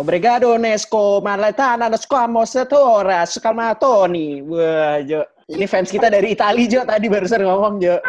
[0.00, 4.40] Obrigado, Nesco, Marletana, Nesco, Amosetora, Scamatoni.
[4.48, 5.28] Wah, Jo.
[5.44, 6.88] Ini fans kita dari Itali, Jo.
[6.88, 8.00] Tadi barusan ngomong, Jo.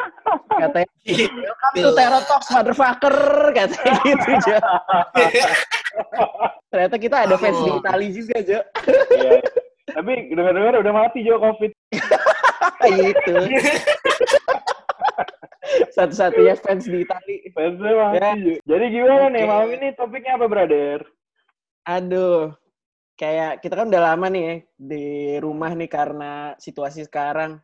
[0.55, 3.15] Katanya, welcome to Terror Talks, motherfucker.
[3.51, 4.57] Katanya gitu, Jo.
[6.71, 8.59] Ternyata kita ada fans di Itali juga, Jo.
[9.11, 9.31] Iya.
[9.91, 11.71] Tapi dengar-dengar udah mati Jo COVID.
[13.03, 13.35] gitu.
[15.91, 17.51] Satu-satunya fans di Itali.
[17.51, 18.31] Fansnya mati Ya.
[18.39, 18.53] Jo.
[18.63, 21.03] Jadi gimana nih malam ini topiknya apa brother?
[21.85, 22.53] Aduh,
[23.17, 25.05] kayak kita kan udah lama nih ya di
[25.41, 27.57] rumah nih karena situasi sekarang.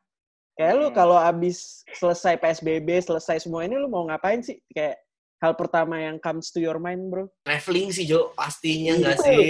[0.58, 0.98] Kayak lu Hmm.
[0.98, 4.58] kalau abis selesai PSBB, selesai semua ini lu mau ngapain sih?
[4.74, 4.98] Kayak
[5.38, 7.30] hal pertama yang comes to your mind, bro?
[7.46, 9.26] Traveling sih Jo, pastinya nggak Itu.
[9.30, 9.46] sih?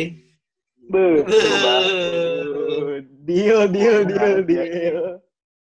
[0.88, 1.04] Be,
[3.28, 5.00] deal, deal, deal, deal.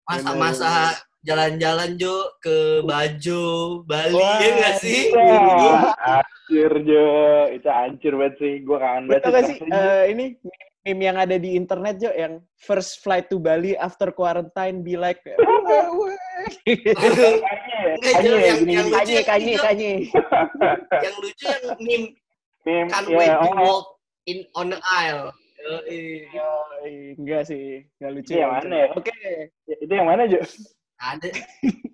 [0.05, 3.43] Masa-masa jalan-jalan Jo ke Bajo,
[3.83, 5.09] Bali Wah, ya nggak sih?
[5.11, 7.05] Wah, hancur Jo.
[7.49, 8.53] Itu hancur banget sih.
[8.61, 9.19] Gue kangen banget.
[9.19, 10.25] Betul gak sih eh, ini
[10.85, 15.17] meme yang ada di internet Jo yang first flight to Bali after quarantine be like
[15.25, 15.33] ya,
[18.13, 19.93] yang- yang kanye yang kanye kanye
[21.01, 22.07] Yang lucu yang meme
[22.65, 23.85] Meme, can't ya, wait to oh, walk
[24.25, 25.29] in on the aisle.
[27.13, 28.87] Enggak sih enggak lucu Itu yang ya, mana ya?
[28.93, 29.13] oke
[29.69, 30.41] Itu yang mana Jo?
[31.05, 31.29] Ada.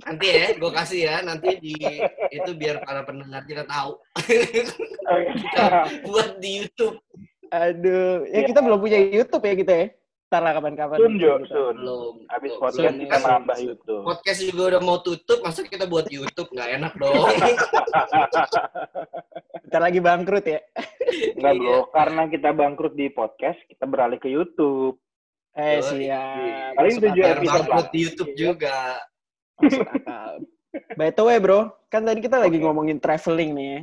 [0.02, 1.16] Nanti ya, gue kasih ya.
[1.20, 1.76] Nanti di
[2.31, 4.00] itu biar para pendengar kita tahu.
[4.16, 5.66] Kita
[6.08, 6.98] buat di YouTube.
[7.52, 9.88] aduh ya kita belum punya YouTube ya kita ya
[10.31, 11.44] ntar lah kapan-kapan Sun Jo.
[11.44, 11.76] Sun.
[11.76, 12.16] Belum.
[12.31, 13.58] Habis podcast Sun, kita Sun, nambah.
[13.59, 14.03] YouTube.
[14.08, 17.12] Podcast juga udah mau tutup, masa kita buat YouTube nggak enak dong.
[19.68, 20.59] Ntar lagi bangkrut ya
[21.36, 21.59] Enggak Iya.
[21.59, 24.96] bro, karena kita bangkrut di podcast, kita beralih ke YouTube.
[25.52, 28.96] eh siap Paling tujuh episode bangkrut di YouTube juga.
[29.61, 30.33] Masuk akal.
[30.95, 32.66] By the way bro kan tadi kita lagi Oke.
[32.66, 33.81] ngomongin traveling nih ya.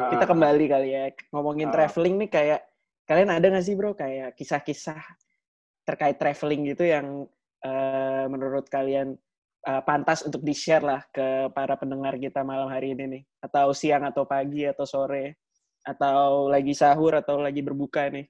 [0.00, 1.04] Kita Ah, kembali kali ya
[1.34, 1.74] ngomongin Ah.
[1.74, 2.60] traveling nih kayak
[3.04, 5.02] kalian ada nggak sih bro kayak kisah-kisah
[5.84, 7.26] terkait traveling gitu yang
[7.60, 9.18] eh, menurut kalian
[9.68, 13.22] eh, pantas untuk di share lah ke para pendengar kita malam hari ini nih?
[13.44, 15.36] Atau siang atau pagi atau sore?
[15.84, 18.24] Atau lagi sahur atau lagi berbuka nih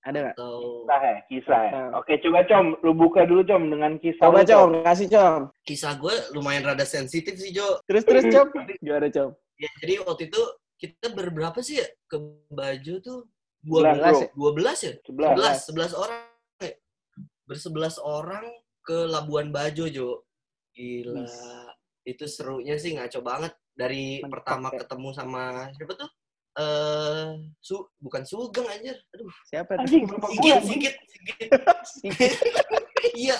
[0.00, 0.34] ada nggak?
[0.36, 1.82] Atau Kisah ya, kisah ya.
[1.94, 4.56] Oke, coba Com, lu buka dulu Com dengan kisah Coba lu, Com.
[4.56, 5.40] com, kasih com.
[5.62, 7.78] kisah gue lumayan rada sensitif sih Jo.
[7.84, 8.48] Terus terus com,
[8.84, 9.30] gimana com?
[9.60, 10.42] Ya, jadi waktu itu
[10.80, 12.16] kita berberapa sih ya ke
[12.48, 13.20] Baju tuh?
[13.60, 14.48] Sebelas, 12 bro.
[14.48, 14.64] ya?
[14.64, 14.92] 12 ya?
[15.04, 15.56] Sebelas.
[15.68, 16.20] 11, 11 orang.
[16.64, 16.72] ya?
[17.44, 18.46] Bersebelas orang
[18.80, 20.24] ke Labuan Bajo, Jo.
[20.72, 21.28] Gila.
[21.28, 21.36] Wis.
[22.08, 23.52] Itu serunya sih ngaco banget.
[23.76, 24.78] Dari Mantap, pertama ya.
[24.80, 25.42] ketemu sama
[25.76, 26.08] siapa tuh?
[26.50, 27.26] Eh,
[27.62, 28.98] su bukan Sugeng anjir.
[29.14, 30.60] Aduh, Siapa berapa Sigit?
[30.66, 30.94] Sigit,
[31.86, 32.32] Sigit.
[33.16, 33.32] Iya.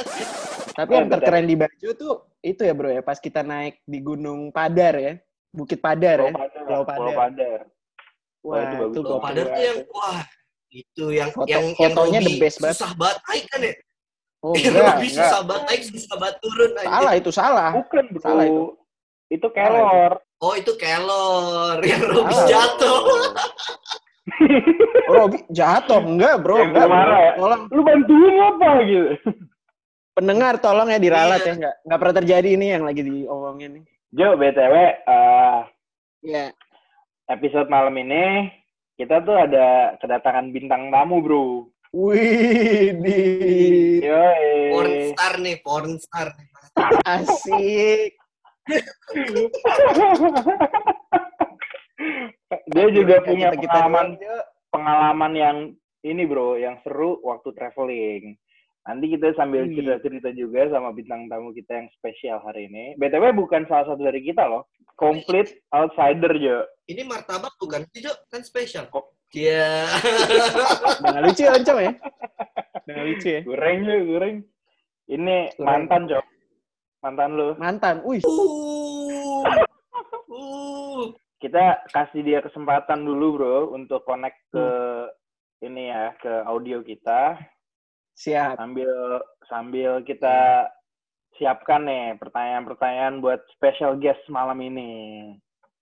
[0.73, 4.49] Tapi yang terkeren di Baju tuh itu ya bro ya, pas kita naik di Gunung
[4.49, 5.13] Padar ya,
[5.53, 6.33] Bukit Padar ya.
[6.33, 6.65] Pulau Padar.
[6.65, 6.97] Pulau Padar.
[6.97, 7.61] Pulau Padar.
[8.41, 10.21] Wah, Wah, itu bagus itu gokil Padar tuh yang wah
[10.71, 12.77] itu yang Foto- yang fotonya yang the best banget.
[12.81, 13.75] susah banget naik kan ya?
[14.41, 15.11] Oh yang enggak, enggak.
[15.13, 16.89] susah banget naik, susah banget turun anjir.
[16.89, 17.71] Salah itu salah.
[17.77, 18.21] Bukan, bro.
[18.25, 18.63] Salah itu.
[19.29, 20.13] Itu kelor.
[20.41, 22.49] Oh itu kelor yang Robi Salah.
[22.49, 22.99] jatuh.
[25.05, 26.87] Oh, Robi jatuh enggak bro, enggak.
[26.87, 27.19] marah bro.
[27.19, 27.33] ya.
[27.37, 29.05] Tolong Lu bantuin apa gitu?
[30.11, 31.47] pendengar tolong ya diralat Iya.
[31.47, 33.85] ya, enggak enggak pernah terjadi ini yang lagi diomongin nih.
[34.13, 35.59] Jo, BTW, eh,
[36.23, 36.45] Iya.
[37.29, 38.55] episode malam ini
[38.95, 39.67] kita tuh ada
[39.99, 41.67] kedatangan bintang tamu, bro.
[41.91, 43.19] Wih, di
[44.71, 45.11] Porn Yoi.
[45.11, 46.29] star nih, porn star.
[46.31, 46.49] nih.
[47.05, 48.15] asik.
[52.67, 54.37] Dia juga punya kita-kita pengalaman Jo.
[54.71, 55.57] pengalaman yang
[56.01, 58.25] ini bro, yang seru waktu traveling.
[58.81, 59.77] Nanti kita sambil Wih.
[59.77, 62.97] cerita-cerita juga sama bintang tamu kita yang spesial hari ini.
[62.97, 64.65] BTW bukan salah satu dari kita loh.
[64.97, 66.65] Complete outsider, Jo.
[66.87, 68.13] Ini martabak bukan sih, Jo?
[68.27, 68.89] Kan spesial.
[68.89, 69.87] Kok- Iya.
[71.07, 71.93] Nggak lucu ya, Oncom ya?
[72.83, 73.41] Nggak lucu ya?
[73.47, 74.37] Goreng, Jo, goreng.
[75.07, 75.63] Ini Goreng.
[75.63, 76.19] mantan, Jo.
[77.01, 77.49] Mantan lu.
[77.57, 77.97] Mantan.
[78.05, 79.45] Wih, Uh.
[80.29, 81.03] Uh.
[81.41, 85.09] Kita kasih dia kesempatan dulu, bro, untuk connect ke Hmm.
[85.65, 87.37] ini ya, ke audio kita.
[88.21, 88.61] siap.
[88.61, 88.93] sambil
[89.49, 90.69] sambil kita
[91.41, 95.33] siapkan nih pertanyaan-pertanyaan buat special guest malam ini.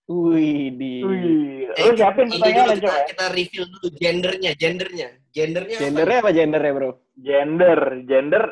[0.09, 2.77] Wih, di Wih, Eh, lu siapin pertanyaan coba.
[2.81, 5.09] kita, kita reveal dulu gendernya, gendernya.
[5.31, 5.85] Gendernya apa?
[5.85, 6.91] gendernya apa gendernya, bro?
[7.15, 8.45] Gender, gender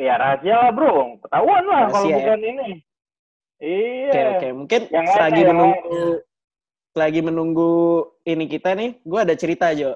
[0.00, 1.20] ya rahasia lah, Bro.
[1.20, 2.16] Ketahuan lah kalau ya?
[2.16, 2.68] bukan ini.
[3.60, 4.08] Iya.
[4.08, 4.48] Oke, oke.
[4.56, 6.00] Mungkin Yang selagi lain, yang menunggu
[6.92, 7.72] selagi menunggu
[8.24, 9.92] ini kita nih, gue ada cerita, Jo.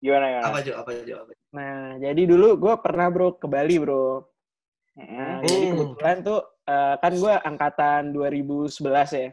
[0.00, 0.44] Gimana gimana?
[0.48, 0.72] Apa, Jo?
[0.80, 1.14] Apa, Jo?
[1.20, 1.32] Apa?
[1.52, 4.24] Nah, jadi dulu gue pernah, bro, ke Bali, bro.
[4.96, 5.32] Nah, Mm-mm.
[5.44, 5.70] jadi Hmm.
[5.70, 9.28] kebetulan tuh, eh, kan gue angkatan 2011 ya.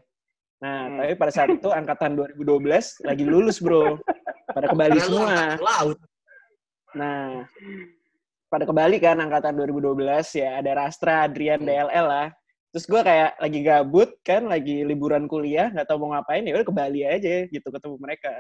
[0.63, 0.95] Nah, Hmm.
[0.95, 4.00] tapi pada saat itu angkatan 2012 lagi lulus, bro.
[4.48, 5.39] pada ke Bali Karena lu semua.
[5.60, 5.98] laut.
[6.94, 7.44] Nah,
[8.48, 11.68] pada ke Bali kan angkatan 2012 ya ada Rastra, Adrian, Hmm.
[11.68, 12.27] DLL lah.
[12.69, 16.66] Terus gue kayak lagi gabut kan, lagi liburan kuliah, nggak tahu mau ngapain ya udah
[16.66, 18.33] ke Bali aja gitu ketemu mereka.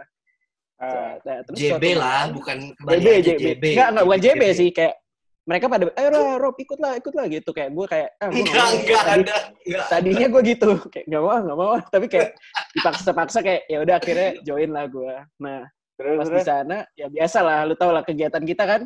[0.79, 3.41] Ah, Nah, terus JB lah, bukan kembali JB, aja JB.
[3.45, 3.63] JB.
[3.73, 4.69] Enggak, enggak, bukan JB sih.
[4.71, 4.95] Kayak
[5.43, 7.51] mereka pada, eh Rob, Rob, ikut lah, ikut lah gitu.
[7.51, 9.35] Kayak gue kayak, ah, gue Enggak, enggak Tadi- ada.
[9.67, 9.85] Enggak.
[9.91, 11.73] Tadinya gue gitu, kayak nggak mau, nggak mau.
[11.83, 12.29] Tapi kayak
[12.71, 15.15] dipaksa-paksa kayak, ya udah akhirnya join lah gue.
[15.43, 15.61] Nah,
[15.99, 18.81] terus pas di sana, ya biasa lah, lu tau lah kegiatan kita kan,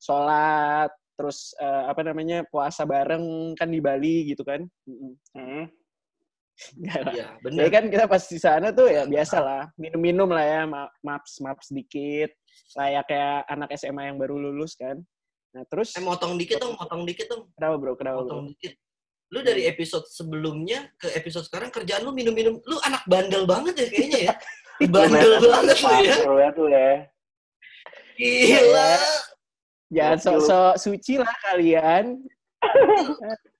[0.00, 4.64] sholat, terus eh, apa namanya, puasa bareng kan di Bali gitu kan.
[4.88, 5.12] Mm-mm.
[5.36, 5.64] Hmm.
[6.78, 7.12] Nggak lah.
[7.12, 7.68] Iya, Jadi benar.
[7.68, 11.68] kan kita pas di sana tuh ya biasa lah, minum-minum lah ya, ma- maps maps
[11.68, 12.32] sedikit,
[12.72, 15.00] kayak kayak anak SMA yang baru lulus kan.
[15.52, 18.24] Nah terus, Eh, motong dikit dong, motong dikit dong, kenapa bro, kenapa bro?
[18.24, 18.72] motong dikit.
[19.32, 22.60] Lu dari episode sebelumnya ke episode sekarang kerjaan lu minum-minum.
[22.68, 24.34] Lu anak bandel banget ya kayaknya ya.
[24.92, 26.48] Bandel banget lu ya.
[26.52, 26.90] Tuh ya.
[28.18, 28.92] Gila.
[29.92, 30.24] Jangan Gokil.
[30.26, 32.04] sok-sok suci lah kalian.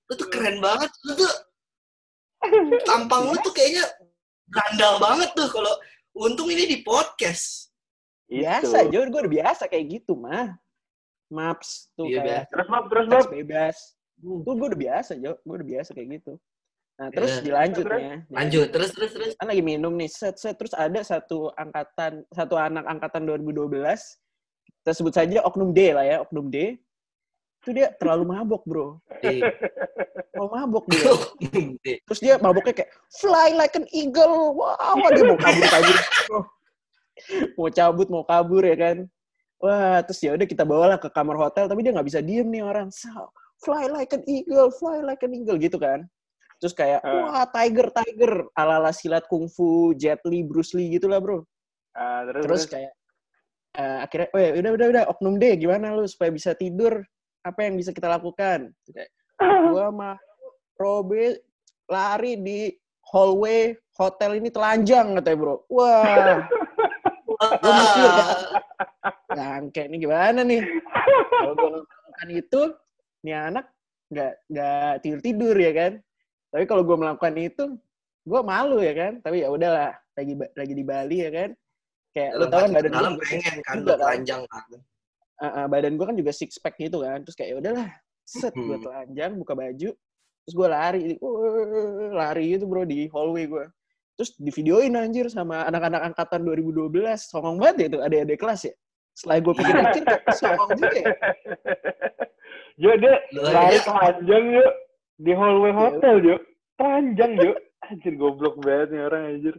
[0.09, 0.91] Lu tuh keren banget.
[1.09, 1.31] Lu tuh
[2.85, 3.87] tampang lu tuh kayaknya
[4.51, 5.73] gandal banget tuh kalau
[6.13, 7.73] untung ini di podcast.
[8.29, 8.97] Biasa, Itu.
[8.97, 10.53] Jo, gue udah biasa kayak gitu mah.
[11.31, 13.25] Maps tuh Iya, kayak Terus Bob, terus Bob.
[13.31, 13.77] bebas.
[14.23, 15.31] Uh, Tuh gue udah biasa, Jo.
[15.43, 16.33] Gue udah biasa kayak gitu.
[16.93, 17.41] Nah terus Iya.
[17.41, 18.15] dilanjutnya.
[18.29, 19.31] Lanjut, terus terus terus.
[19.35, 20.09] kan lagi minum nih.
[20.11, 20.55] Set set.
[20.55, 23.73] Terus ada satu angkatan satu anak angkatan 2012
[24.83, 26.75] kita sebut saja oknum D lah ya oknum D.
[27.63, 28.99] Itu dia terlalu mabok bro.
[29.23, 31.11] Terlalu mabok dia.
[32.03, 34.53] Terus dia maboknya kayak fly like an eagle.
[34.59, 35.97] Wow wah, dia mau kabur kabur
[37.57, 38.97] mau cabut mau kabur ya kan
[39.63, 42.61] wah terus ya udah kita bawalah ke kamar hotel tapi dia nggak bisa diem nih
[42.67, 43.07] orang so,
[43.63, 46.03] fly like an eagle fly like an eagle gitu kan
[46.59, 47.31] terus kayak Ah.
[47.31, 51.47] wah tiger tiger ala ala silat kungfu Jet Li Bruce Lee gitulah bro
[51.93, 52.73] Ah, terus, terus terus.
[52.73, 52.93] kayak
[53.77, 57.05] eh, akhirnya, oh udah udah udah oknum deh gimana lu supaya bisa tidur
[57.45, 58.73] apa yang bisa kita lakukan?
[58.89, 59.11] Kayak,
[59.69, 60.17] Gua mah
[60.73, 61.43] Robe
[61.85, 62.73] lari di
[63.13, 65.55] hallway hotel ini telanjang katanya bro.
[65.69, 66.49] Wah,
[67.61, 68.09] Gua mikir,
[69.37, 70.61] bangke ini gimana nih?
[71.31, 72.61] Kalau gua melakukan itu,
[73.23, 73.65] nih anak
[74.13, 75.91] nggak nggak tidur tidur ya kan?
[76.53, 77.63] Tapi kalau gua melakukan itu,
[78.23, 79.13] gua malu ya kan?
[79.19, 81.49] Tapi ya udahlah, lagi lagi di Bali ya kan?
[82.13, 84.63] Kayak lu tau kan badan juga pengen kan juga telanjang kan.
[85.41, 87.89] uh, uh, badan gue kan juga six pack gitu kan terus kayak ya udahlah
[88.21, 88.85] set gue Hmm.
[88.85, 89.89] telanjang buka baju
[90.45, 93.65] terus gue lari Wuh, lari gitu bro di hallway gue
[94.13, 98.61] terus di videoin anjir sama anak-anak angkatan 2012 songong banget ya itu ada adik kelas
[98.69, 98.73] ya
[99.13, 101.07] setelah gue pikir-pikir kayak songong juga ya
[102.73, 104.65] Jo, dia lari telanjang, Jo.
[105.21, 105.77] Di hallway Iya.
[105.77, 106.35] hotel, Jo.
[106.73, 107.51] Telanjang, Jo.
[107.85, 109.55] Anjir, goblok banget nih orang, anjir.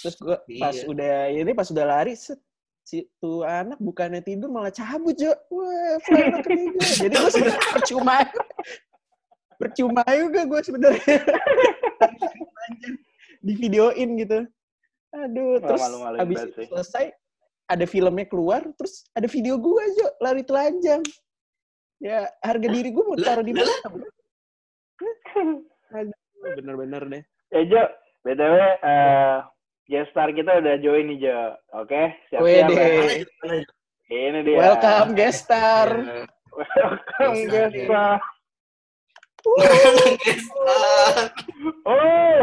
[0.00, 0.84] terus gue pas Iya.
[0.88, 2.40] udah ini pas udah lari set
[2.84, 6.84] si tuh anak bukannya tidur malah cabut jo wah fly like an eagle.
[7.00, 8.16] jadi gue sebenarnya percuma
[9.56, 11.16] percuma juga gue sebenarnya
[12.64, 12.92] Anjir,
[13.44, 14.38] di videoin gitu
[15.12, 15.82] aduh Wah, terus
[16.26, 16.66] itu sih.
[16.66, 17.04] selesai
[17.64, 21.04] ada filmnya keluar terus ada video gue jo lari telanjang
[22.00, 23.72] ya harga diri gue mau taruh di mana
[26.56, 27.86] bener-bener deh Eh, Jo.
[28.24, 29.38] BTW, eh
[29.86, 31.54] guest star kita udah join nih, Jo.
[31.76, 32.66] Oke, siap-siap ya.
[32.66, 33.72] Mana juga.
[34.04, 34.56] Ini dia.
[34.58, 36.24] welcome guest star Iya.
[36.50, 38.16] Welcome, Guest guest star.
[38.18, 38.18] star.
[39.54, 41.14] Mana guest star?
[41.84, 42.42] Oh.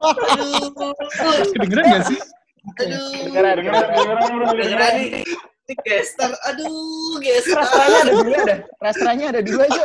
[0.00, 0.70] Aduh.
[1.54, 2.18] Kedengeran gak sih?
[2.80, 3.10] Aduh.
[3.14, 4.94] Kedengeran, Dengeran, dengeran, Dengeran.
[5.70, 6.34] Ini guest star.
[6.50, 8.56] Aduh, guest Rastranya ada dua ada.
[8.82, 9.82] Rastranya ada dua aja.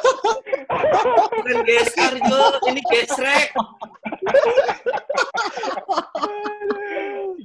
[1.30, 2.58] Bukan guest star, Jo.
[2.66, 3.54] Ini gesrek.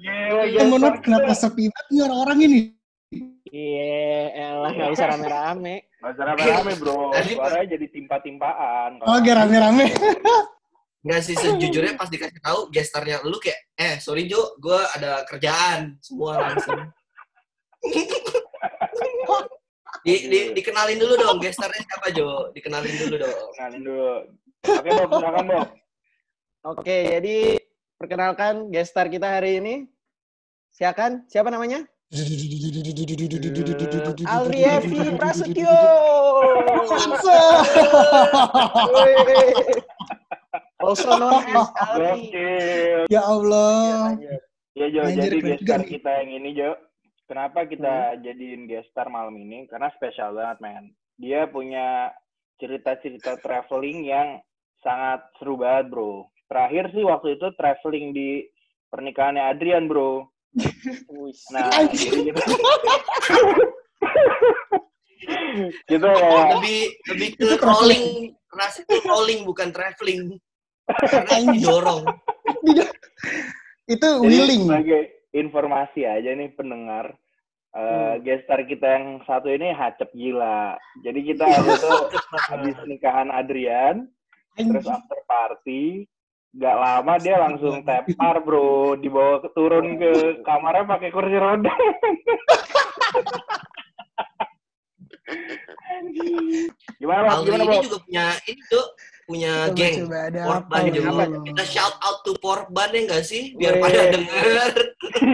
[0.00, 2.79] Gila, star maaf, kenapa sepi banget orang-orang ini?
[3.50, 5.90] Iya, elah nggak usah rame-rame.
[5.98, 7.10] Nggak usah rame-rame, bro.
[7.10, 9.02] Tadi- Suaranya jadi timpa-timpaan.
[9.02, 9.90] Oh, Oke, rame-rame.
[11.00, 15.96] Nggak sih, sejujurnya pas dikasih tahu gestarnya lu kayak, eh sorry Jo, gue ada kerjaan.
[16.04, 16.76] Semua langsung.
[20.04, 22.52] di, di, dikenalin dulu dong, gestarnya siapa Jo?
[22.52, 23.48] Dikenalin dulu dong.
[23.56, 24.12] Kenalin dulu.
[24.60, 25.08] Oke, Bob.
[25.16, 25.68] Silakan, Bob.
[26.68, 27.36] Oke, jadi
[27.96, 29.88] perkenalkan guest star kita hari ini.
[30.68, 31.88] Silakan, siapa namanya?
[34.26, 35.78] Alrievi Prasetyo.
[38.90, 39.78] Wih.
[40.82, 42.34] Also known as Alri.
[42.34, 43.06] Gokil.
[43.06, 44.18] ya Allah.
[44.74, 45.90] Ya Jo, jadi keren guest juga star nih.
[45.94, 46.70] kita yang ini Jo.
[47.30, 49.70] Kenapa kita jadiin guest star malam ini?
[49.70, 50.90] Karena spesial banget, men.
[51.14, 52.10] Dia punya
[52.58, 54.42] cerita-cerita traveling yang
[54.82, 56.26] sangat seru banget, bro.
[56.50, 58.50] Terakhir sih waktu itu traveling di
[58.90, 60.26] pernikahannya Adrian, bro.
[60.54, 61.36] Wih.
[61.54, 62.16] Nah, gitu.
[65.90, 66.80] gitu kayak lebih
[67.12, 70.40] lebih ke rolling rasa itu rolling bukan traveling.
[70.90, 72.02] Karena didorong
[73.90, 74.62] Itu Jadi willing.
[74.70, 75.02] sebagai
[75.34, 77.10] informasi aja nih pendengar,
[77.74, 80.78] eh gestar kita yang satu ini hacep gila.
[81.02, 81.90] Jadi kita itu
[82.54, 84.06] habis nikahan Adrian,
[84.54, 86.06] terus after party,
[86.50, 90.10] gak lama dia langsung tepar bro, dibawa ke turun ke
[90.42, 91.70] kamarnya pakai kursi roda.
[96.98, 97.30] gimana bro?
[97.32, 97.84] Aldi Gimana ini bro?
[97.86, 98.86] juga punya ini tuh
[99.26, 100.90] punya Coba, geng coba ada Porban ya?
[100.90, 101.24] juga Apa?
[101.46, 103.82] kita shout out to Porban ya nggak sih biar Weh.
[103.82, 104.70] pada denger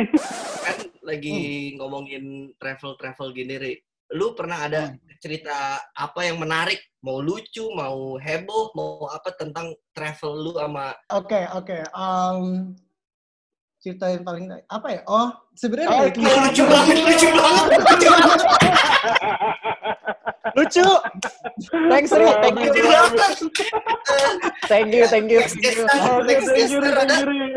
[0.67, 1.37] kan lagi
[1.79, 2.25] ngomongin
[2.59, 3.75] travel travel gini Ri.
[4.15, 4.83] Lu pernah ada
[5.19, 5.55] cerita
[5.91, 11.79] apa yang menarik mau lucu mau heboh mau apa tentang travel lu sama Oke, oke.
[11.91, 12.75] Um,
[13.81, 15.01] cerita yang paling apa ya?
[15.07, 18.41] Oh, sebenarnya Oh, Oh, lucu banget lucu banget lucu banget
[20.57, 20.89] Lucu.
[21.93, 22.33] Thanks, Ri.
[22.41, 23.45] Thank you, lucu
[24.65, 25.45] Thank you, thank you.
[25.45, 25.85] Thank you,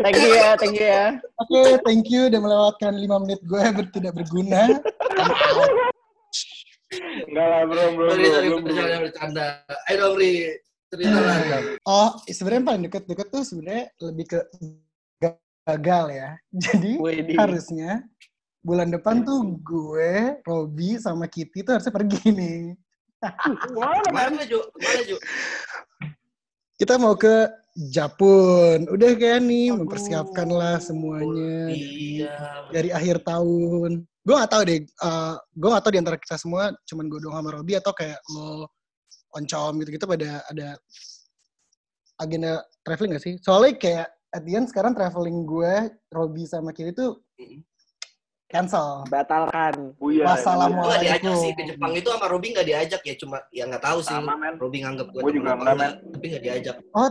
[0.03, 1.15] thank you, ya, thank you ya.
[1.39, 4.67] Oke, thank you udah melewatkan 5 menit gue ber- tidak berguna.
[6.89, 9.45] Enggak lah bro, bro, sorry bro, sorry bercanda bercanda
[9.85, 10.57] ayo dong Ri
[10.89, 14.39] cerita lah Oh, sebenarnya paling deket-deket tuh sebenarnya lebih ke
[15.69, 16.29] gagal ya.
[16.65, 16.91] Jadi
[17.37, 18.01] harusnya
[18.65, 22.61] bulan depan tuh gue, Robi, sama Kitty tuh harusnya pergi nih.
[23.77, 25.17] Wah, ke mana Jo ke mana Jo
[26.79, 27.51] Kita mau ke
[27.93, 28.89] Japun.
[28.89, 29.85] Udah kayak nih, Aduh.
[29.85, 31.69] mempersiapkan lah semuanya.
[31.69, 32.33] iya
[32.73, 34.08] dari akhir tahun.
[34.19, 37.39] Gue gak tahu deh, uh, gue gak tahu di antara kita semua, cuman gue doang
[37.39, 38.67] sama Robi atau kayak lo
[39.31, 40.67] oncom gitu-gitu pada ada
[42.19, 43.33] agenda traveling gak sih?
[43.39, 47.23] Soalnya kayak at the end sekarang traveling gue, Robi sama Kiri tuh
[48.49, 49.05] cancel.
[49.13, 49.93] Batalkan.
[50.01, 50.25] Buya.
[50.25, 50.81] Wassalamualaikum.
[50.81, 53.83] Gue gak diajak sih ke Jepang itu sama Robi gak diajak ya cuma ya nggak
[53.85, 54.57] tahu sih Sama, men.
[54.57, 57.09] Robi nganggap gue Gua juga enggak, enggak, tapi nggak diajak Oh,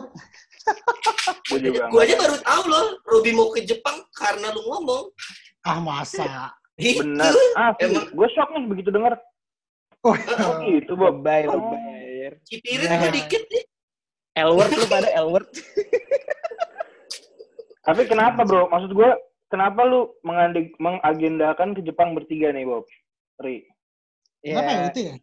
[1.48, 1.88] Gue juga.
[1.88, 5.04] gue aja baru tahu loh Robi mau ke Jepang karena lu ngomong
[5.66, 6.54] ah masa.
[6.78, 7.34] Itu Bener.
[7.58, 9.18] Ah, gue shock nih begitu denger.
[10.06, 11.20] Oh, Oh gitu, Bob.
[11.20, 12.38] Lebay, lebay.
[12.46, 13.02] cipirit Nah.
[13.02, 13.64] gue dikit nih
[14.38, 15.50] Elward lu pada Elward.
[17.88, 18.70] Tapi kenapa, bro?
[18.70, 19.10] Maksud gue,
[19.50, 22.86] kenapa lu mengagendakan ke Jepang bertiga nih, Bob?
[23.42, 23.66] Ri.
[24.38, 25.14] kenapa ya itu ya?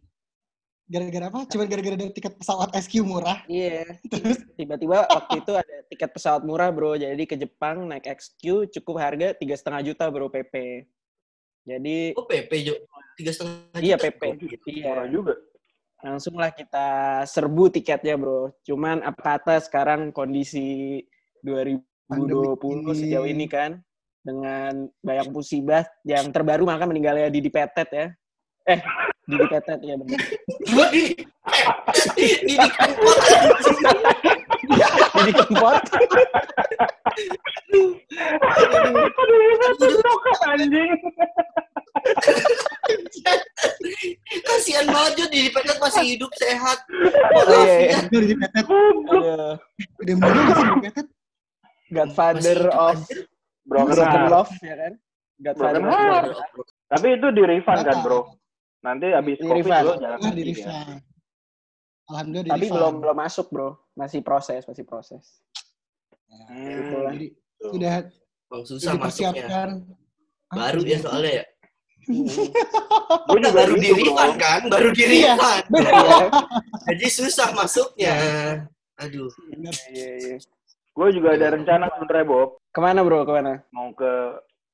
[0.86, 1.40] Gara-gara apa?
[1.50, 3.42] Cuman gara-gara ada tiket pesawat SQ murah.
[3.48, 3.96] Iya.
[4.58, 6.94] Tiba-tiba waktu itu ada tiket pesawat murah, bro.
[6.94, 10.84] Jadi ke Jepang naik XQ cukup harga tiga setengah juta, bro, PP.
[11.66, 12.74] Jadi oh PP Jo
[13.18, 13.96] tiga setengah iya.
[13.98, 14.22] PP.
[14.38, 15.10] Murah Iya.
[15.10, 15.34] juga.
[16.04, 18.54] Langsung lah kita serbu tiketnya, bro.
[18.62, 21.02] Cuman apa kata sekarang kondisi
[21.42, 23.82] 2020 Pandemi sejauh ini kan
[24.22, 28.06] dengan banyak musibah yang terbaru maka meninggalnya Didi Petet ya.
[28.70, 28.78] Eh,
[29.26, 30.20] Didi Petet ya benar.
[30.70, 30.86] Gue
[32.46, 32.54] di
[35.16, 35.76] di di di kempot.
[40.46, 40.92] Anjing.
[44.46, 46.78] kasihan banget Jo di Petet masih hidup sehat
[47.36, 47.98] Oh, iya, iya.
[48.06, 48.64] Udah di petet.
[50.00, 51.06] Udah mulu gak sih di petet?
[51.86, 52.98] Godfather of.
[53.66, 54.22] Broken.
[54.30, 54.92] Love ya kan?
[55.42, 56.36] Godfather of.
[56.86, 58.20] Tapi itu di refund kan, bro?
[58.86, 60.48] Nanti abis Di COVID lo jalan Ah, di ya.
[60.54, 60.98] refund.
[62.06, 63.68] Alhamdulillah di Tapi belum belum masuk, Bro.
[63.96, 65.40] Masih proses, masih proses.
[66.28, 66.68] Hmm.
[66.86, 67.12] Itulah.
[67.16, 67.26] Jadi
[67.56, 67.96] sudah
[68.46, 69.82] Bang susah masuknya
[70.46, 71.44] baru ya soalnya ya
[73.26, 74.06] Gue juga baru di gitu, bro.
[74.14, 75.34] refund kan baru di Iya.
[75.34, 76.26] refund Iya.
[76.86, 78.14] jadi susah masuknya
[78.96, 79.74] aduh Bener.
[79.90, 80.36] Iya, iya.
[80.94, 82.56] Gue juga ada rencana sebenernya, Bob.
[82.72, 83.28] Ke mana, Bro?
[83.28, 83.60] Ke mana?
[83.68, 84.08] Mau ke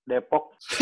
[0.06, 0.54] Depok.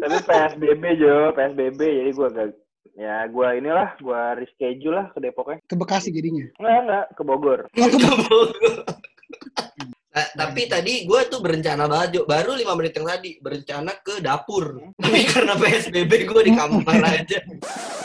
[0.00, 1.36] Tapi PSBB, Jo.
[1.36, 2.48] PSBB, jadi gue agak...
[2.92, 5.58] Ya, gue inilah, gue reschedule lah ke Depoknya.
[5.64, 6.46] Ke Bekasi jadinya.
[6.60, 7.06] Enggak, enggak.
[7.16, 7.60] Ke Bogor.
[10.14, 14.94] Nah, tapi tadi gue tuh berencana banget, baru lima menit yang tadi berencana ke dapur.
[14.94, 17.42] Tapi karena PSBB gue di kamar aja.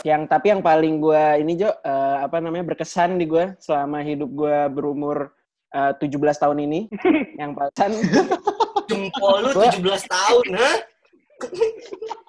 [0.02, 4.26] Yang tapi yang paling gua ini Jo eh, apa namanya berkesan di gua selama hidup
[4.26, 5.30] gua berumur
[5.70, 6.80] eh, 17 tahun ini.
[7.40, 8.02] yang paling
[8.90, 9.78] Jempol lu 17
[10.10, 10.72] tahun, ha?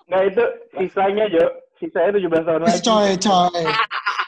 [0.06, 0.44] Enggak, itu
[0.78, 1.46] sisanya, Jo.
[1.82, 2.80] Sisanya 17 tahun lagi.
[2.86, 3.66] coy, coy.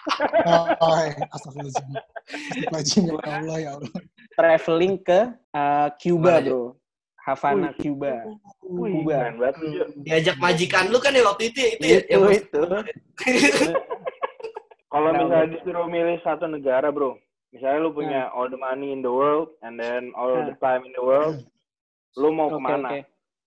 [0.83, 3.03] Coy, astagfirullahaladzim.
[3.07, 3.91] Ya Allah, ya Allah.
[4.35, 6.43] traveling ke Mana, Cuba?
[6.43, 6.75] Bro.
[7.23, 7.71] Havana.
[7.79, 8.11] Cuba.
[8.59, 9.85] Jo.
[10.03, 11.97] Diajak majikan lu kan ya waktu itu ya itu ya.
[12.03, 12.61] Itu, pas- itu.
[14.93, 17.17] Kalau misalnya disuruh milih satu negara, bro.
[17.49, 20.93] Misalnya lu punya all the money in the world and then all the time in
[20.93, 21.41] the world,
[22.19, 22.89] lu mau ke mana?
[22.91, 22.99] oke.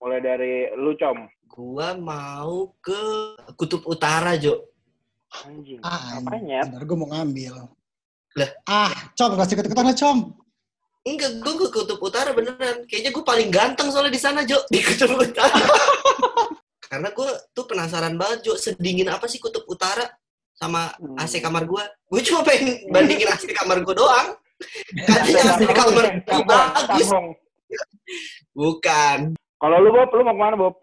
[0.03, 1.29] Mulai dari lu com.
[1.47, 3.01] Gua mau ke
[3.55, 4.61] Kutub Utara, Jo.
[5.43, 5.81] Anjing.
[5.81, 6.63] Ah, Apanya?
[6.69, 7.67] Bener, gue mau ngambil.
[8.37, 8.51] Lah.
[8.63, 10.17] Ah, Com, gak usah ikut-ikutan lah, Com.
[11.03, 12.83] Enggak, gue ke Kutub Utara beneran.
[12.85, 14.59] Kayaknya gue paling ganteng soalnya di sana, Jo.
[14.67, 15.55] Di Kutub Utara.
[16.87, 18.53] Karena gue tuh penasaran banget, Jo.
[18.55, 20.03] Sedingin apa sih Kutub Utara
[20.53, 21.13] sama Hmm.
[21.17, 21.83] AC kamar gue?
[22.07, 24.35] Gue cuma pengen bandingin AC kamar gue doang.
[25.05, 27.09] Katanya AC kamar gue bagus.
[28.53, 29.17] Bukan.
[29.57, 30.75] Kalau lu Bob, lu mau ke mana Bob?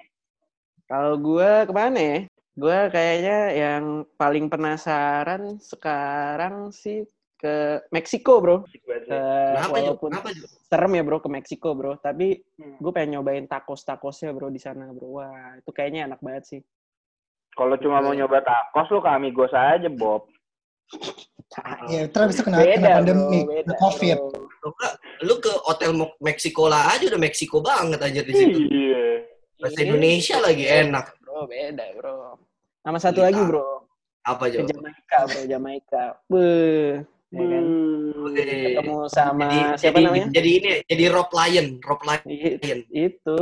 [0.84, 2.18] Kalau gue ke mana ya?
[2.54, 7.02] Gue kayaknya yang paling penasaran sekarang sih
[7.34, 8.56] ke Meksiko, bro.
[8.64, 8.78] Ke,
[9.10, 9.72] Kenapa, Jo?
[9.74, 10.28] walaupun Kenapa,
[10.64, 11.98] serem ya, bro, ke Meksiko, bro.
[11.98, 12.78] Tapi Hmm.
[12.78, 15.18] gue pengen nyobain tacos-tacosnya, bro, di sana, bro.
[15.18, 16.60] Wah, itu kayaknya enak banget sih.
[17.54, 20.26] Kalau cuma mau nyoba tacos lu ke Amigos aja Bob.
[21.86, 24.18] Ya, terus bisa kena, kena beda, pandemi, bro, beda, kena COVID.
[24.18, 24.70] bro.
[25.22, 28.58] Lu ke Hotel Meksiko lah aja udah Meksiko banget aja di situ.
[28.70, 29.04] Iya.
[29.54, 31.06] Bahasa Indonesia lagi enak.
[31.20, 32.36] Bro, beda, bro.
[32.80, 33.26] Sama satu Iya.
[33.30, 33.68] lagi, bro.
[34.24, 34.66] Apa, Ke Jo?
[34.66, 36.04] Jamaika, bro, Jamaika.
[36.26, 36.92] Beuh.
[37.28, 37.64] Ya kan?
[38.24, 38.42] Oke.
[38.46, 40.26] Ketemu sama Jadi, siapa jadi, namanya?
[40.30, 41.66] jadi ini, jadi Rob Lion.
[41.80, 42.22] Rob Lion.
[42.30, 43.36] I- itu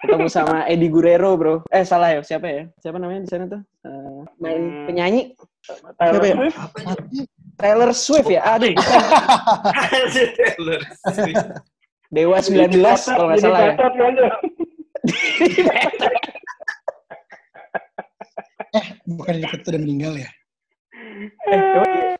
[0.00, 3.60] ketemu sama Eddie Guerrero bro eh salah ya siapa ya siapa namanya di sana tuh
[3.84, 4.86] Eh, main Hmm.
[4.88, 5.36] penyanyi
[6.00, 6.32] Taylor Siapa ya?
[6.40, 6.56] Swift?
[6.56, 6.90] Apa?
[7.60, 9.00] Taylor Swift ya aduh bukan.
[10.40, 11.46] Taylor Swift.
[12.08, 12.72] Dewa 19
[13.06, 13.72] kalau nggak salah ya
[15.04, 15.72] Jo?
[18.70, 20.30] Eh, bukan di itu udah meninggal ya?
[21.50, 22.14] eh?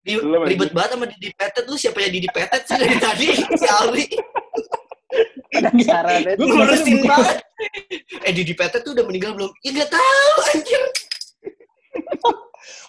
[0.00, 1.64] Di, ribet banget sama Didi Petet.
[1.68, 3.26] Lu siapa yang Didi Petet sih dari tadi?
[3.36, 4.04] Si Alwi.
[5.50, 7.36] itu kemarin Ngurusin banget.
[8.24, 9.50] Eh, Didi Petet tuh udah meninggal belum?
[9.60, 10.82] Ya nggak tahu, anjir.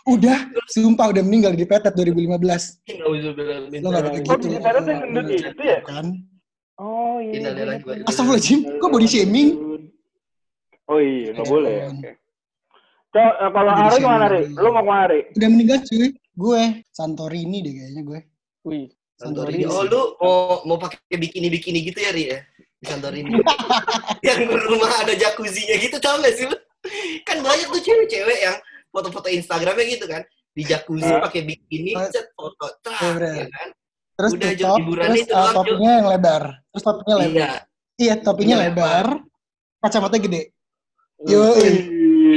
[0.08, 0.38] Udah,
[0.70, 2.82] sumpah udah meninggal di Petet 2015.
[3.82, 4.48] Lo gak pakai Oh, gitu.
[4.50, 4.86] di Petet
[5.52, 5.80] gitu ya?
[5.86, 6.26] Kan?
[6.82, 7.38] Oh iya.
[7.38, 9.50] Innalillahi wa inna ilaihi Astagfirullahaladzim, kok body shaming?
[10.90, 11.76] Oh iya, nggak boleh.
[11.94, 12.12] Oke.
[13.12, 14.40] Cok, eh, kalau Ari shaming gimana, Ri?
[14.50, 14.58] dulu.
[14.58, 15.20] Lu mau ke mana, Ri?
[15.38, 16.10] Udah meninggal cuy.
[16.32, 18.20] Gue, Santorini deh kayaknya gue.
[18.66, 18.86] wih
[19.20, 19.64] Santorini.
[19.70, 20.34] Oh, lu mau
[20.66, 22.40] mau pakai bikini-bikini gitu ya, Ri ya?
[22.82, 23.30] Di Santorini.
[24.26, 26.58] yang rumah ada jacuzzi-nya gitu, tau gak sih lu?
[27.30, 28.58] Kan banyak tuh cewek-cewek yang
[28.90, 30.26] foto-foto Instagramnya gitu kan.
[30.58, 33.34] Di jacuzzi pakai bikini, set foto, Iya, bener.
[33.38, 33.70] ya kan?
[34.22, 35.58] Terus Udah, Jo, top, hiburannya terus itu uh, doang, Jo.
[35.58, 36.44] topinya yang lebar.
[36.70, 37.34] Terus topinya lebar.
[37.34, 37.52] Iya.
[37.98, 39.06] Iya, topinya Iya, lebar.
[39.82, 40.42] Kacamata gede.
[41.26, 41.42] Yo,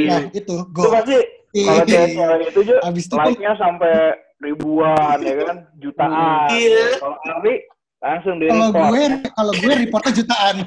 [0.09, 0.83] nah itu, Itu go.
[0.89, 1.17] pasti
[1.55, 3.95] kalau cewek-cewek itu, Jo, Abis itu kan like-nya sampai
[4.41, 5.57] ribuan, ya kan?
[5.77, 6.49] Jutaan.
[6.57, 6.87] Iya.
[7.05, 7.55] Kalau Ari,
[8.01, 9.05] langsung di kalau gue,
[9.37, 10.57] kalau gue reportnya jutaan.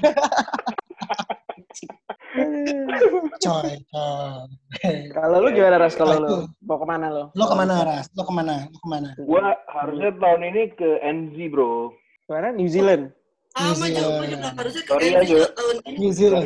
[3.38, 4.98] Coy, coy.
[5.14, 8.10] kalau lu gimana ras kalau lu mau ke mana lo Lo ke mana, Ras?
[8.18, 8.66] Lo ke mana?
[8.70, 9.10] Lo ke mana?
[9.22, 11.94] Gua harusnya tahun ini ke NZ, bro.
[12.26, 13.14] ke mana New Zealand
[13.54, 14.42] Sama, New Zealand.
[14.58, 15.98] harusnya ke Sorry NZ ya, tahun ini.
[15.98, 16.46] New Zealand.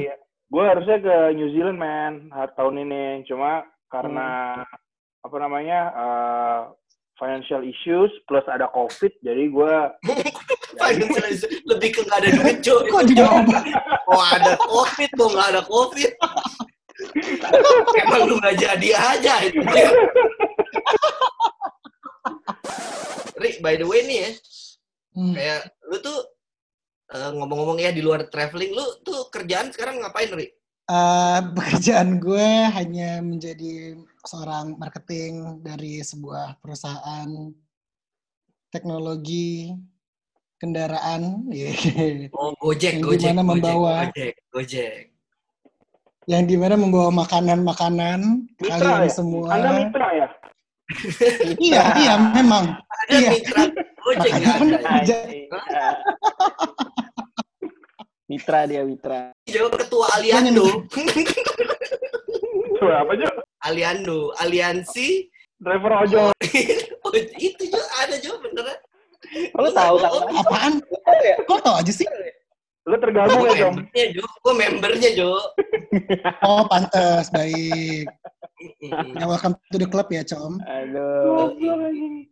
[0.51, 2.13] Gue harusnya ke New Zealand, man,
[2.59, 3.03] tahun ini.
[3.23, 4.27] Cuma karena
[5.23, 6.59] apa namanya uh,
[7.21, 9.73] financial issues plus ada COVID, jadi gue
[10.81, 11.29] Financial.
[11.69, 12.81] Lebih ke nggak ada duit, Jo.
[12.81, 13.45] Kok dijawab?
[14.09, 16.11] Mau ada COVID, mau nggak ada COVID.
[18.01, 19.61] Emang lu nggak jadi aja itu.
[23.37, 24.31] Rik, by the way nih ya,
[25.11, 25.35] Hmm.
[25.35, 26.19] kayak lu tuh
[27.11, 30.55] eh, ngomong-ngomong ya di luar traveling, lu tuh kerjaan sekarang ngapain, Rik?
[30.87, 37.27] Eh, pekerjaan gue hanya menjadi seorang marketing dari sebuah perusahaan
[38.69, 39.73] teknologi
[40.55, 41.43] kendaraan
[42.31, 45.03] Oh, Gojek, Yang Gojek, di mana Gojek, membawa- Gojek, Gojek.
[46.29, 48.19] yang di mana membawa makanan-makanan
[48.55, 49.09] Mitra kalian ya?
[49.09, 49.47] semua.
[49.51, 50.27] Anda mitra ya?
[51.57, 52.65] Iya, iya memang.
[52.77, 53.29] Ada Iya.
[53.33, 53.63] mitra
[54.01, 54.53] Gojek ada.
[58.31, 60.87] mitra dia mitra Jawab ketua Aliando.
[60.87, 63.27] Tuh, apa aja?
[63.61, 65.29] Aliando, aliansi.
[65.57, 66.29] Driver ojol.
[67.01, 68.77] Oh, itu juga ada juga beneran.
[69.31, 70.73] lu tahu kan Apaan?
[71.21, 71.35] ya?
[71.45, 72.03] Kok tau aja sih?
[72.83, 73.73] Lu tergabung ya, Jom?
[73.77, 74.23] membernya, Jo.
[74.41, 75.31] Gue membernya, Jo.
[76.45, 77.29] Oh, pantes.
[77.29, 78.09] Baik.
[79.13, 80.57] Ya, welcome to the club ya, Com.
[80.59, 81.53] aduh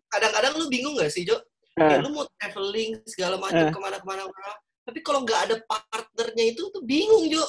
[0.09, 1.37] Kadang-kadang lu bingung gak sih, Jo?
[1.77, 1.85] Eh.
[1.85, 3.71] Ya, lu mau traveling segala macam Eh.
[3.71, 4.25] ke mana-kemana.
[4.25, 4.53] ke mana.
[4.83, 7.45] Tapi kalau nggak ada partnernya itu tuh bingung, Jo.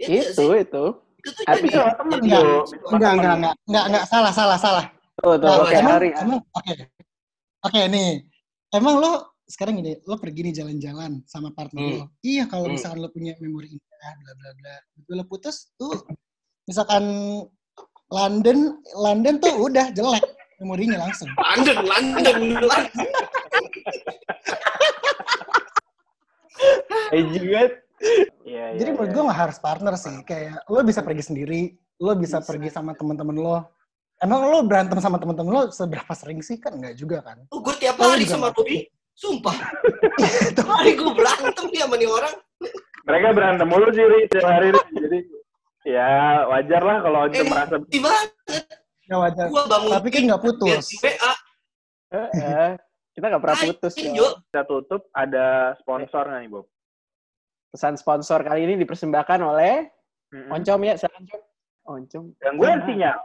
[0.00, 0.64] Iya nggak itu sih?
[0.64, 0.84] itu
[1.20, 2.40] Itu tuh Tapi jadi, sama temen, jadi- Jo.
[2.90, 3.54] Enggak, enggak, enggak.
[3.62, 4.04] Enggak, enggak.
[4.06, 4.84] Salah, salah, salah.
[5.14, 6.72] tuh tuh Nah, oke emang, hari emang, oke.
[7.60, 8.10] Oke, nih.
[8.70, 9.12] Emang lo
[9.44, 11.92] sekarang gini, lo pergi nih jalan-jalan sama partner Hmm.
[11.92, 12.04] lo.
[12.20, 12.74] Iya kalau Hmm.
[12.74, 14.74] misalkan lo punya memori indah, bla bla bla.
[14.90, 15.92] Begitu lo putus tuh,
[16.64, 17.04] misalkan
[18.08, 18.58] London,
[18.96, 20.24] London tuh udah jelek
[20.56, 21.28] memorinya langsung.
[21.36, 23.06] London, London, London.
[27.10, 27.60] Eh juga.
[28.70, 28.80] Iya, iya.
[28.80, 29.16] Jadi menurut iya.
[29.18, 30.16] gue gak harus partner sih.
[30.22, 31.60] Kayak lo bisa pergi sendiri,
[31.98, 32.46] lo bisa, Bisa.
[32.46, 33.58] pergi sama teman-teman lo.
[34.20, 36.76] Emang lo berantem sama teman-teman lo seberapa sering sih kan?
[36.76, 37.42] Enggak juga kan?
[37.50, 38.62] Oh, gue tiap hari sama nggak.
[38.62, 38.78] Robi.
[39.16, 39.56] Sumpah.
[40.54, 42.34] Tiap hari gue berantem nih sama nih orang.
[43.04, 44.68] Mereka berantem mulu sih, Ri, tiap hari.
[44.70, 44.80] Ri.
[44.96, 45.18] Jadi,
[45.88, 46.08] ya
[46.46, 47.74] wajar lah kalau Eh, merasa...
[47.90, 48.22] Gimana?
[49.10, 49.46] Ya wajar.
[49.50, 50.84] Gue bangun Tapi kan nggak putus.
[53.10, 53.92] kita nggak pernah putus.
[53.98, 54.38] Jo.
[54.46, 56.69] Kita tutup, ada sponsor nggak nih, Bob?
[57.70, 59.86] Pesan sponsor kali ini dipersembahkan oleh
[60.30, 60.50] Mm-mm.
[60.50, 61.42] Oncom ya, silakan Oncom.
[61.86, 62.24] Oncom.
[62.38, 63.18] Gangguan sinyal.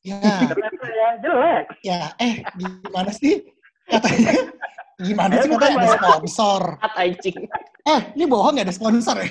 [0.00, 0.16] Ya,
[0.48, 1.64] Ternyata ya, jelek.
[1.84, 3.44] ya, eh gimana sih?
[3.84, 4.32] Katanya,
[4.98, 5.98] gimana Eh, sih katanya ada bayar.
[6.00, 6.62] sponsor?
[7.84, 9.28] Eh, ini bohong ya ada sponsor ya?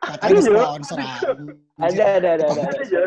[0.00, 0.96] Katanya ada Ada, sponsor.
[0.96, 1.12] Ada,
[1.84, 2.44] ada, ada, ada.
[2.48, 3.00] Ada, ada Jo.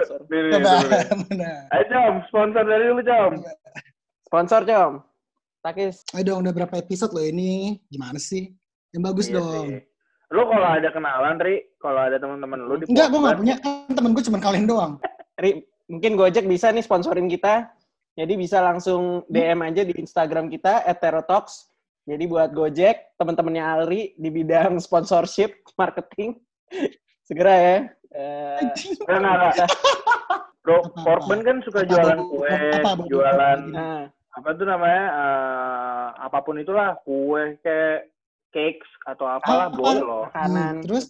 [2.30, 2.64] sponsor.
[2.64, 3.32] Dari lu, Com.
[4.24, 4.92] Sponsor, Com.
[5.60, 6.04] Takis.
[6.14, 7.82] Ayo dong, udah berapa episode lo ini?
[7.90, 8.52] Gimana sih?
[8.94, 9.50] Yang bagus Iya dong.
[9.66, 9.82] sih.
[10.34, 13.56] Lu kalau ada kenalan, Ri, kalau ada teman-teman lu di Enggak, gue Portland, gak punya.
[13.62, 14.93] Kan temen gue cuma kalian doang.
[15.41, 17.69] Ri, mungkin Gojek bisa nih sponsorin kita.
[18.17, 21.69] Jadi bisa langsung DM aja di Instagram kita @terotalks.
[22.10, 26.41] Jadi buat Gojek, teman-temannya Alri di bidang sponsorship, marketing,
[27.30, 27.78] segera ya.
[28.13, 28.58] Eh,
[29.06, 29.69] enggak.
[30.65, 30.82] Bro?
[30.98, 32.50] Portman kan suka Apa, jualan kue,
[32.82, 33.06] Apa, Bob?
[33.06, 33.62] jualan
[34.34, 38.12] apa tuh namanya eh, apa pun itulah kue kayak
[38.54, 39.76] cakes atau apalah Apa?
[39.76, 40.24] boleh loh.
[40.30, 40.74] makanan.
[40.80, 41.06] Hmm, terus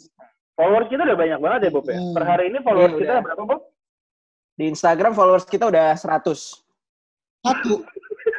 [0.54, 1.98] Followers kita udah banyak banget ya Bob ya.
[1.98, 2.14] Hmm.
[2.14, 3.24] Per hari ini followers Iya, kita udah.
[3.26, 3.62] berapa Bob?
[4.54, 6.62] Di Instagram followers kita udah 100
[7.42, 7.74] satu.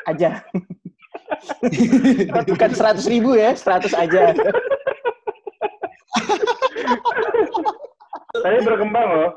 [0.05, 0.31] aja.
[2.47, 4.23] Bukan 100 ribu ya, 100 aja.
[8.35, 9.31] Tadi berkembang loh.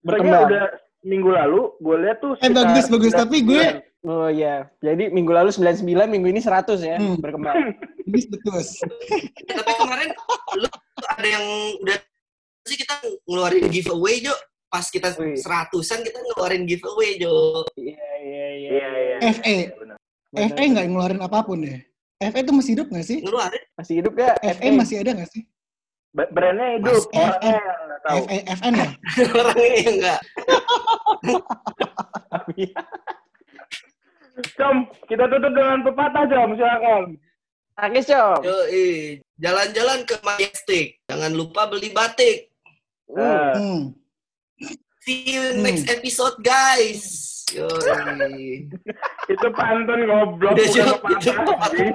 [0.00, 0.46] Berkembang.
[0.46, 0.64] udah
[1.02, 3.12] minggu lalu gue lihat tuh Eh, bagus, bagus.
[3.12, 3.87] Tapi gue- 99.
[4.00, 7.18] Oh iya, jadi minggu lalu 99, minggu ini 100 ya, Hmm.
[7.18, 7.54] berkembang.
[8.08, 8.80] Ini betus.
[9.04, 10.08] Eh, Tapi kemarin
[10.56, 10.68] lu
[11.04, 11.44] ada yang
[11.76, 11.98] udah
[12.64, 12.94] sih kita
[13.26, 14.32] ngeluarin giveaway Jo.
[14.68, 17.68] Pas kita seratusan kita ngeluarin giveaway Jo.
[17.76, 18.70] Iya, iya, iya.
[18.72, 19.16] Iya iya.
[19.28, 19.56] FE.
[20.32, 21.84] FE nggak ngeluarin apa pun deh.
[22.18, 23.18] FE itu masih hidup nggak sih?
[23.20, 23.62] Ngeluarin.
[23.76, 24.32] Masih hidup ya?
[24.40, 25.42] FE masih ada nggak sih?
[26.16, 28.16] Brandnya hidup, Mas, orangnya yang nggak tahu.
[28.24, 28.88] FE, FN ya?
[29.36, 30.20] Orangnya yang enggak.
[34.54, 37.04] Com, kita tutup dengan pepatah Com, silakan.
[37.74, 38.38] Takis, Com.
[38.42, 39.18] Yoi.
[39.38, 40.86] Jalan-jalan ke Majestic.
[41.06, 42.50] Jangan lupa beli batik.
[43.10, 43.54] Hmm.
[43.54, 43.82] Hmm.
[45.02, 45.62] See you Hmm.
[45.64, 47.02] next episode, guys.
[47.50, 48.68] Yoi.
[49.32, 51.90] itu pantun goblok Udah, bukan pepatah.